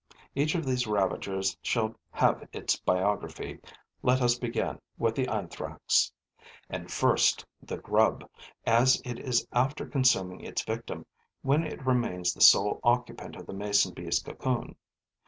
[0.33, 3.59] Each of these ravagers shall have its biography.
[4.01, 6.11] Let us begin with the Anthrax.
[6.71, 8.27] And first the grub,
[8.65, 11.05] as it is after consuming its victim,
[11.43, 14.75] when it remains the sole occupant of the mason bee's cocoon.